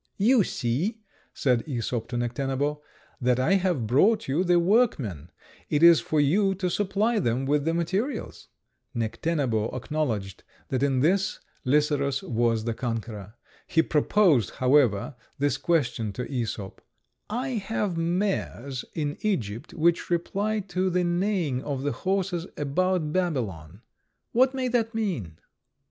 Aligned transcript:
"You 0.17 0.43
see," 0.43 0.97
said 1.31 1.63
Æsop 1.67 2.07
to 2.07 2.15
Necténabo, 2.15 2.79
"that 3.21 3.39
I 3.39 3.53
have 3.53 3.85
brought 3.85 4.27
you 4.27 4.43
the 4.43 4.57
workmen; 4.57 5.29
it 5.69 5.83
is 5.83 5.99
for 5.99 6.19
you 6.19 6.55
to 6.55 6.71
supply 6.71 7.19
them 7.19 7.45
with 7.45 7.65
the 7.65 7.73
materials." 7.75 8.47
Necténabo 8.95 9.71
acknowledged 9.75 10.43
that 10.69 10.81
in 10.81 11.01
this 11.01 11.39
Lycerus 11.65 12.23
was 12.23 12.63
the 12.63 12.73
conqueror. 12.73 13.35
He 13.67 13.83
proposed, 13.83 14.55
however, 14.55 15.13
this 15.37 15.57
question 15.57 16.11
to 16.13 16.25
Æsop: 16.25 16.79
"I 17.29 17.49
have 17.49 17.95
mares 17.95 18.83
in 18.95 19.17
Egypt 19.21 19.71
which 19.75 20.09
reply 20.09 20.61
to 20.61 20.89
the 20.89 21.03
neighings 21.03 21.61
of 21.63 21.83
the 21.83 21.91
horses 21.91 22.47
about 22.57 23.13
Babylon. 23.13 23.83
What 24.31 24.55
may 24.55 24.67
that 24.69 24.95
mean?" 24.95 25.37